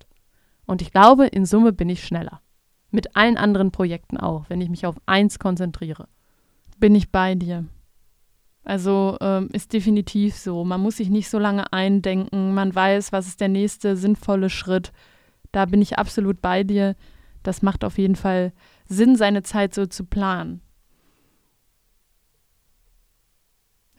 Und 0.66 0.82
ich 0.82 0.90
glaube, 0.92 1.26
in 1.26 1.44
Summe 1.46 1.72
bin 1.72 1.88
ich 1.88 2.04
schneller. 2.04 2.40
Mit 2.90 3.16
allen 3.16 3.36
anderen 3.36 3.70
Projekten 3.70 4.16
auch, 4.16 4.44
wenn 4.48 4.60
ich 4.60 4.70
mich 4.70 4.86
auf 4.86 4.96
eins 5.06 5.38
konzentriere. 5.38 6.08
bin 6.78 6.94
ich 6.94 7.10
bei 7.10 7.34
dir. 7.34 7.64
Also 8.64 9.18
ähm, 9.20 9.48
ist 9.52 9.72
definitiv 9.72 10.36
so. 10.36 10.64
Man 10.64 10.80
muss 10.80 10.96
sich 10.96 11.10
nicht 11.10 11.28
so 11.28 11.38
lange 11.38 11.72
eindenken. 11.72 12.54
Man 12.54 12.74
weiß, 12.74 13.12
was 13.12 13.26
ist 13.26 13.40
der 13.40 13.48
nächste 13.48 13.96
sinnvolle 13.96 14.48
Schritt. 14.48 14.92
Da 15.52 15.66
bin 15.66 15.82
ich 15.82 15.98
absolut 15.98 16.40
bei 16.40 16.64
dir. 16.64 16.96
Das 17.42 17.60
macht 17.62 17.84
auf 17.84 17.98
jeden 17.98 18.16
Fall 18.16 18.52
Sinn, 18.86 19.16
seine 19.16 19.42
Zeit 19.42 19.74
so 19.74 19.84
zu 19.86 20.04
planen. 20.06 20.62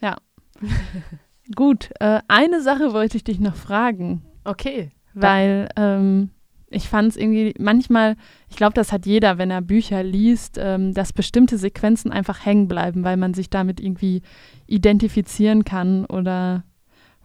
Ja. 0.00 0.16
Gut, 1.54 1.90
äh, 2.00 2.20
eine 2.28 2.60
Sache 2.60 2.92
wollte 2.92 3.16
ich 3.16 3.24
dich 3.24 3.38
noch 3.38 3.54
fragen, 3.54 4.22
Okay. 4.44 4.90
weil 5.14 5.68
ähm, 5.76 6.30
ich 6.68 6.88
fand 6.88 7.10
es 7.10 7.16
irgendwie 7.16 7.54
manchmal, 7.58 8.16
ich 8.48 8.56
glaube, 8.56 8.74
das 8.74 8.92
hat 8.92 9.06
jeder, 9.06 9.38
wenn 9.38 9.50
er 9.50 9.62
Bücher 9.62 10.02
liest, 10.02 10.58
ähm, 10.60 10.94
dass 10.94 11.12
bestimmte 11.12 11.58
Sequenzen 11.58 12.10
einfach 12.10 12.44
hängen 12.44 12.66
bleiben, 12.66 13.04
weil 13.04 13.16
man 13.16 13.34
sich 13.34 13.50
damit 13.50 13.80
irgendwie 13.80 14.22
identifizieren 14.66 15.64
kann 15.64 16.04
oder 16.06 16.64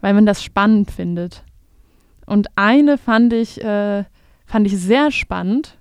weil 0.00 0.14
man 0.14 0.26
das 0.26 0.42
spannend 0.44 0.90
findet. 0.90 1.44
Und 2.26 2.48
eine 2.56 2.98
fand 2.98 3.32
ich, 3.32 3.62
äh, 3.62 4.04
fand 4.46 4.66
ich 4.66 4.78
sehr 4.78 5.10
spannend. 5.10 5.78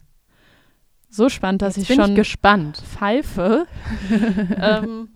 So 1.10 1.30
spannend, 1.30 1.62
dass 1.62 1.76
Jetzt 1.76 1.90
ich 1.90 1.96
schon 1.96 2.12
ich 2.12 2.16
gespannt. 2.16 2.78
pfeife. 2.78 3.68
ähm, 4.60 5.10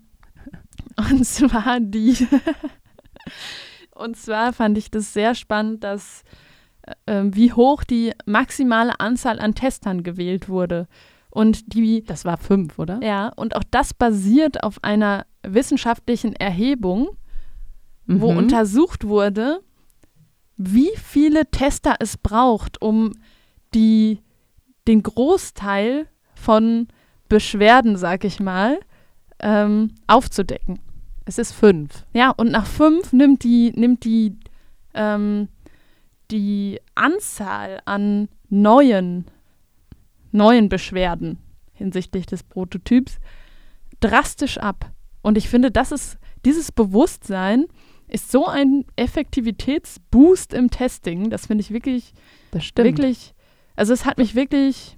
und 0.97 1.25
zwar 1.25 1.79
die. 1.79 2.27
und 3.95 4.17
zwar 4.17 4.53
fand 4.53 4.77
ich 4.77 4.91
das 4.91 5.13
sehr 5.13 5.33
spannend, 5.33 5.83
dass 5.83 6.23
äh, 7.05 7.23
wie 7.25 7.53
hoch 7.53 7.83
die 7.83 8.13
maximale 8.25 8.99
Anzahl 8.99 9.39
an 9.39 9.55
Testern 9.55 10.03
gewählt 10.03 10.49
wurde. 10.49 10.87
Und 11.29 11.73
die, 11.73 12.03
Das 12.05 12.23
war 12.25 12.37
fünf, 12.37 12.79
oder? 12.79 12.99
ja, 13.03 13.27
und 13.29 13.55
auch 13.55 13.63
das 13.69 13.93
basiert 13.93 14.63
auf 14.63 14.83
einer 14.83 15.25
wissenschaftlichen 15.43 16.33
Erhebung, 16.35 17.09
wo 18.07 18.31
Mhm. 18.31 18.37
untersucht 18.37 19.05
wurde, 19.07 19.59
wie 20.57 20.91
viele 20.95 21.45
Tester 21.51 21.95
es 21.99 22.17
braucht, 22.17 22.81
um 22.81 23.11
die, 23.73 24.19
den 24.87 25.03
Großteil 25.03 26.07
von 26.35 26.87
Beschwerden, 27.27 27.97
sag 27.97 28.23
ich 28.23 28.39
mal, 28.39 28.79
ähm, 29.39 29.91
aufzudecken. 30.07 30.79
Es 31.25 31.37
ist 31.39 31.51
fünf. 31.51 32.05
Ja, 32.13 32.29
und 32.29 32.51
nach 32.51 32.65
fünf 32.67 33.11
nimmt 33.11 33.43
die, 33.43 33.71
nimmt 33.75 34.05
die, 34.05 34.37
ähm, 34.93 35.49
die 36.32 36.79
Anzahl 36.96 37.82
an 37.86 38.29
neuen, 38.50 39.25
neuen 40.32 40.70
Beschwerden 40.70 41.39
hinsichtlich 41.74 42.25
des 42.25 42.44
Prototyps 42.44 43.20
drastisch 44.00 44.58
ab. 44.58 44.91
Und 45.22 45.38
ich 45.38 45.50
finde, 45.50 45.72
das 45.72 45.91
ist 45.91 46.17
dieses 46.46 46.72
Bewusstsein 46.72 47.65
ist 48.08 48.32
so 48.32 48.46
ein 48.46 48.86
Effektivitätsboost 48.96 50.53
im 50.53 50.70
Testing. 50.70 51.29
Das 51.29 51.48
finde 51.48 51.63
ich 51.63 51.72
wirklich, 51.72 52.13
wirklich, 52.75 53.34
also 53.75 53.94
es 53.94 54.05
hat 54.05 54.20
mich 54.20 54.36
wirklich 54.36 54.98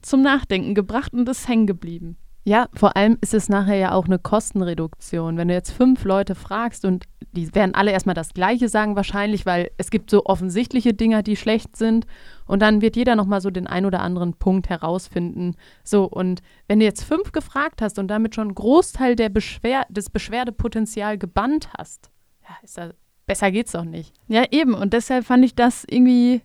zum 0.00 0.22
Nachdenken 0.22 0.74
gebracht 0.74 1.12
und 1.12 1.28
ist 1.28 1.46
hängen 1.46 1.66
geblieben. 1.66 2.16
Ja, 2.44 2.68
vor 2.74 2.96
allem 2.96 3.18
ist 3.20 3.34
es 3.34 3.48
nachher 3.48 3.76
ja 3.76 3.92
auch 3.92 4.06
eine 4.06 4.18
Kostenreduktion. 4.18 5.36
Wenn 5.36 5.46
du 5.46 5.54
jetzt 5.54 5.70
fünf 5.70 6.02
Leute 6.04 6.34
fragst 6.34 6.84
und 6.84 7.04
die 7.30 7.54
werden 7.54 7.74
alle 7.74 7.92
erstmal 7.92 8.16
das 8.16 8.34
Gleiche 8.34 8.68
sagen 8.68 8.96
wahrscheinlich, 8.96 9.46
weil 9.46 9.70
es 9.78 9.90
gibt 9.90 10.10
so 10.10 10.26
offensichtliche 10.26 10.92
Dinge, 10.92 11.22
die 11.22 11.36
schlecht 11.36 11.76
sind 11.76 12.06
und 12.46 12.60
dann 12.60 12.82
wird 12.82 12.96
jeder 12.96 13.14
nochmal 13.14 13.40
so 13.40 13.50
den 13.50 13.68
ein 13.68 13.86
oder 13.86 14.00
anderen 14.00 14.34
Punkt 14.34 14.68
herausfinden. 14.68 15.54
So, 15.84 16.04
und 16.04 16.42
wenn 16.66 16.80
du 16.80 16.84
jetzt 16.84 17.04
fünf 17.04 17.30
gefragt 17.30 17.80
hast 17.80 18.00
und 18.00 18.08
damit 18.08 18.34
schon 18.34 18.48
einen 18.48 18.54
Großteil 18.56 19.14
der 19.14 19.28
Beschwer 19.28 19.86
des 19.88 20.10
Beschwerdepotenzial 20.10 21.18
gebannt 21.18 21.68
hast, 21.78 22.10
ja, 22.42 22.56
ist 22.64 22.76
da, 22.76 22.90
besser 23.26 23.52
geht's 23.52 23.72
doch 23.72 23.84
nicht. 23.84 24.12
Ja, 24.26 24.44
eben. 24.50 24.74
Und 24.74 24.94
deshalb 24.94 25.24
fand 25.24 25.44
ich 25.44 25.54
das 25.54 25.84
irgendwie, 25.88 26.42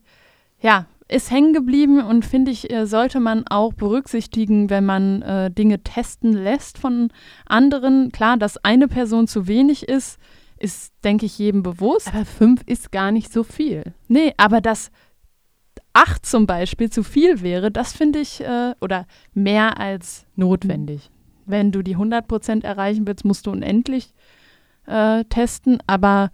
ja, 0.62 0.86
ist 1.10 1.32
hängen 1.32 1.54
geblieben 1.54 2.02
und 2.02 2.26
finde 2.26 2.52
ich, 2.52 2.72
äh, 2.72 2.86
sollte 2.86 3.20
man 3.20 3.46
auch 3.48 3.74
berücksichtigen, 3.74 4.70
wenn 4.70 4.86
man 4.86 5.22
äh, 5.22 5.52
Dinge 5.52 5.82
testen 5.84 6.34
lässt 6.34 6.78
von 6.78 7.10
anderen. 7.46 8.12
Klar, 8.12 8.38
dass 8.38 8.64
eine 8.64 8.88
Person 8.88 9.28
zu 9.28 9.48
wenig 9.48 9.88
ist, 9.88 10.20
ist, 10.60 10.94
denke 11.04 11.26
ich, 11.26 11.38
jedem 11.38 11.64
bewusst. 11.64 12.10
Aber 12.10 12.26
fünf 12.26 12.62
ist 12.66 12.92
gar 12.92 13.12
nicht 13.12 13.32
so 13.32 13.44
viel. 13.44 13.94
Nee, 14.08 14.34
aber 14.38 14.60
dass 14.60 14.92
acht 15.94 16.26
zum 16.26 16.46
Beispiel 16.46 16.90
zu 16.90 17.04
viel 17.04 17.42
wäre, 17.42 17.72
das 17.72 17.94
finde 17.94 18.20
ich, 18.20 18.42
äh, 18.42 18.74
oder 18.82 19.06
mehr 19.34 19.80
als 19.80 20.26
notwendig. 20.36 21.10
Wenn 21.46 21.72
du 21.72 21.82
die 21.82 21.96
100% 21.96 22.64
erreichen 22.64 23.08
willst, 23.08 23.24
musst 23.24 23.48
du 23.48 23.52
unendlich 23.52 24.14
äh, 24.86 25.24
testen, 25.26 25.80
aber 25.88 26.32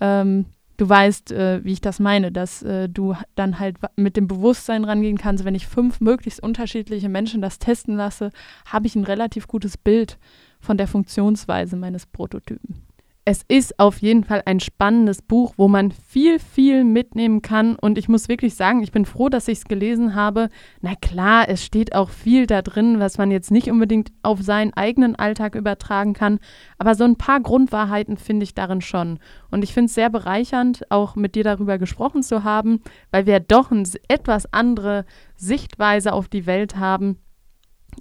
ähm, 0.00 0.46
du 0.76 0.88
weißt, 0.88 1.32
äh, 1.32 1.64
wie 1.64 1.72
ich 1.72 1.80
das 1.80 2.00
meine, 2.00 2.32
dass 2.32 2.62
äh, 2.62 2.88
du 2.88 3.14
dann 3.34 3.58
halt 3.58 3.76
mit 3.96 4.16
dem 4.16 4.28
Bewusstsein 4.28 4.84
rangehen 4.84 5.18
kannst, 5.18 5.44
wenn 5.44 5.54
ich 5.54 5.66
fünf 5.66 6.00
möglichst 6.00 6.42
unterschiedliche 6.42 7.08
Menschen 7.08 7.42
das 7.42 7.58
testen 7.58 7.96
lasse, 7.96 8.30
habe 8.66 8.86
ich 8.86 8.96
ein 8.96 9.04
relativ 9.04 9.46
gutes 9.46 9.76
Bild 9.76 10.18
von 10.60 10.76
der 10.76 10.88
Funktionsweise 10.88 11.76
meines 11.76 12.06
Prototypen 12.06 12.82
es 13.26 13.42
ist 13.48 13.80
auf 13.80 13.98
jeden 14.02 14.22
Fall 14.22 14.42
ein 14.44 14.60
spannendes 14.60 15.22
Buch, 15.22 15.54
wo 15.56 15.66
man 15.66 15.92
viel, 15.92 16.38
viel 16.38 16.84
mitnehmen 16.84 17.40
kann. 17.40 17.74
Und 17.74 17.96
ich 17.96 18.06
muss 18.06 18.28
wirklich 18.28 18.54
sagen, 18.54 18.82
ich 18.82 18.92
bin 18.92 19.06
froh, 19.06 19.30
dass 19.30 19.48
ich 19.48 19.58
es 19.58 19.64
gelesen 19.64 20.14
habe. 20.14 20.50
Na 20.82 20.94
klar, 20.94 21.48
es 21.48 21.64
steht 21.64 21.94
auch 21.94 22.10
viel 22.10 22.46
da 22.46 22.60
drin, 22.60 23.00
was 23.00 23.16
man 23.16 23.30
jetzt 23.30 23.50
nicht 23.50 23.70
unbedingt 23.70 24.12
auf 24.22 24.42
seinen 24.42 24.74
eigenen 24.74 25.16
Alltag 25.16 25.54
übertragen 25.54 26.12
kann. 26.12 26.38
Aber 26.76 26.94
so 26.94 27.04
ein 27.04 27.16
paar 27.16 27.40
Grundwahrheiten 27.40 28.18
finde 28.18 28.44
ich 28.44 28.54
darin 28.54 28.82
schon. 28.82 29.18
Und 29.50 29.64
ich 29.64 29.72
finde 29.72 29.86
es 29.86 29.94
sehr 29.94 30.10
bereichernd, 30.10 30.90
auch 30.90 31.16
mit 31.16 31.34
dir 31.34 31.44
darüber 31.44 31.78
gesprochen 31.78 32.22
zu 32.22 32.44
haben, 32.44 32.82
weil 33.10 33.24
wir 33.24 33.40
doch 33.40 33.70
eine 33.70 33.84
etwas 34.08 34.52
andere 34.52 35.06
Sichtweise 35.34 36.12
auf 36.12 36.28
die 36.28 36.44
Welt 36.44 36.76
haben. 36.76 37.16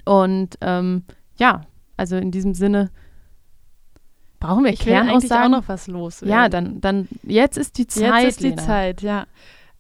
Und 0.04 0.58
ähm, 0.60 1.04
ja, 1.38 1.62
also 1.96 2.18
in 2.18 2.32
diesem 2.32 2.54
Sinne 2.54 2.90
Brauchen 4.44 4.66
wir 4.66 4.74
ich 4.74 4.86
eigentlich 4.94 5.32
auch 5.32 5.48
noch 5.48 5.70
was 5.70 5.88
los. 5.88 6.22
Ja, 6.26 6.50
dann, 6.50 6.82
dann 6.82 7.08
jetzt 7.24 7.58
ist 7.58 7.78
die 7.78 7.88
Zeit. 7.88 8.24
Jetzt 8.24 8.30
ist 8.32 8.40
die 8.42 8.50
Lena. 8.50 8.62
Zeit, 8.62 9.02
ja. 9.02 9.26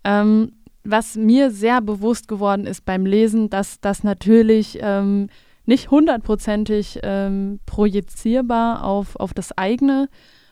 Ähm, 0.05 0.53
was 0.85 1.17
mir 1.17 1.51
sehr 1.51 1.81
bewusst 1.81 2.29
geworden 2.29 2.65
ist 2.65 2.85
beim 2.85 3.05
Lesen, 3.05 3.49
dass 3.49 3.81
das 3.81 4.05
natürlich 4.05 4.79
ähm, 4.81 5.27
nicht 5.65 5.91
hundertprozentig 5.91 6.99
ähm, 7.03 7.59
projizierbar 7.65 8.85
auf, 8.85 9.17
auf 9.17 9.33
das 9.33 9.57
eigene, 9.57 10.07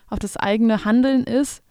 auf 0.08 0.18
das 0.18 0.36
eigene 0.36 0.84
Handeln 0.84 1.24
ist. 1.24 1.62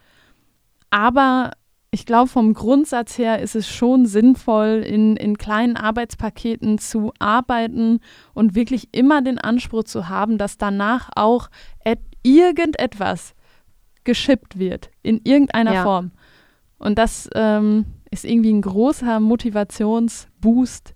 Aber 0.89 1.51
ich 1.91 2.07
glaube, 2.07 2.27
vom 2.27 2.55
Grundsatz 2.55 3.19
her 3.19 3.39
ist 3.39 3.55
es 3.55 3.67
schon 3.67 4.07
sinnvoll, 4.07 4.83
in, 4.83 5.15
in 5.15 5.37
kleinen 5.37 5.77
Arbeitspaketen 5.77 6.79
zu 6.79 7.13
arbeiten 7.19 7.99
und 8.33 8.55
wirklich 8.55 8.89
immer 8.93 9.21
den 9.21 9.37
Anspruch 9.37 9.83
zu 9.83 10.09
haben, 10.09 10.39
dass 10.39 10.57
danach 10.57 11.11
auch 11.15 11.49
et 11.83 11.99
irgendetwas 12.23 13.35
geschippt 14.03 14.57
wird, 14.57 14.89
in 15.03 15.21
irgendeiner 15.23 15.73
ja. 15.73 15.83
Form. 15.83 16.11
Und 16.77 16.97
das 16.97 17.29
ähm, 17.35 17.85
ist 18.09 18.25
irgendwie 18.25 18.51
ein 18.51 18.61
großer 18.61 19.19
Motivationsboost, 19.19 20.95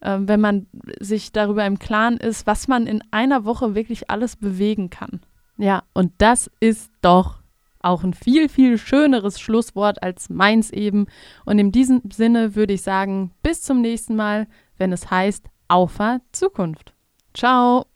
äh, 0.00 0.18
wenn 0.20 0.40
man 0.40 0.66
sich 1.00 1.32
darüber 1.32 1.66
im 1.66 1.78
Klaren 1.78 2.16
ist, 2.16 2.46
was 2.46 2.68
man 2.68 2.86
in 2.86 3.02
einer 3.10 3.44
Woche 3.44 3.74
wirklich 3.74 4.10
alles 4.10 4.36
bewegen 4.36 4.90
kann. 4.90 5.20
Ja, 5.58 5.82
und 5.92 6.12
das 6.18 6.50
ist 6.60 6.90
doch 7.02 7.38
auch 7.80 8.04
ein 8.04 8.14
viel, 8.14 8.48
viel 8.48 8.78
schöneres 8.78 9.40
Schlusswort 9.40 10.02
als 10.02 10.30
meins 10.30 10.70
eben. 10.70 11.06
Und 11.44 11.58
in 11.58 11.72
diesem 11.72 12.02
Sinne 12.12 12.54
würde 12.54 12.74
ich 12.74 12.82
sagen, 12.82 13.32
bis 13.42 13.62
zum 13.62 13.80
nächsten 13.80 14.16
Mal, 14.16 14.46
wenn 14.78 14.92
es 14.92 15.10
heißt 15.10 15.46
Aufer 15.68 16.20
Zukunft. 16.32 16.94
Ciao! 17.34 17.88